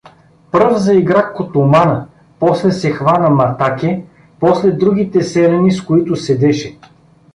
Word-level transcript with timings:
Пръв 0.51 0.77
заигра 0.77 1.33
Котомана, 1.33 2.07
после 2.39 2.71
се 2.71 2.91
хвана 2.91 3.29
Матаке, 3.29 4.03
после 4.39 4.71
другите 4.71 5.21
селяни, 5.21 5.71
с 5.71 5.81
които 5.83 6.15
седеше. 6.15 6.77